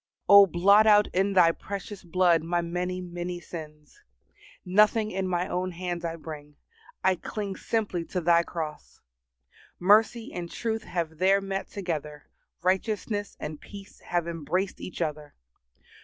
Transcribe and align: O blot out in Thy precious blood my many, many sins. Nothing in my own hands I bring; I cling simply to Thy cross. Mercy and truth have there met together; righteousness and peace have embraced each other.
O 0.27 0.47
blot 0.47 0.87
out 0.87 1.05
in 1.13 1.33
Thy 1.33 1.51
precious 1.51 2.03
blood 2.03 2.41
my 2.41 2.59
many, 2.59 2.99
many 2.99 3.39
sins. 3.39 4.01
Nothing 4.65 5.11
in 5.11 5.27
my 5.27 5.47
own 5.47 5.73
hands 5.73 6.03
I 6.03 6.15
bring; 6.15 6.55
I 7.03 7.13
cling 7.13 7.55
simply 7.55 8.03
to 8.05 8.19
Thy 8.19 8.41
cross. 8.41 8.99
Mercy 9.77 10.33
and 10.33 10.49
truth 10.49 10.85
have 10.85 11.19
there 11.19 11.39
met 11.39 11.67
together; 11.69 12.25
righteousness 12.63 13.37
and 13.39 13.61
peace 13.61 13.99
have 13.99 14.27
embraced 14.27 14.81
each 14.81 15.03
other. 15.03 15.35